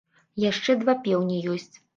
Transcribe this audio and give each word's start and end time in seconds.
Яшчэ 0.43 0.77
два 0.81 0.97
пеўні 1.05 1.37
ёсць. 1.57 1.73